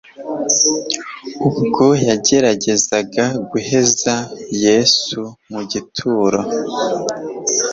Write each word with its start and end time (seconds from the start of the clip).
Ubwo 1.47 1.85
yageragezaga 2.07 3.25
guheza 3.51 4.15
Yesu 4.63 5.19
mu 5.51 5.61
gituro, 5.71 6.39